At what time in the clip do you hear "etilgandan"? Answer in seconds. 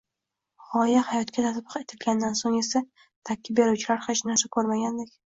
1.79-2.37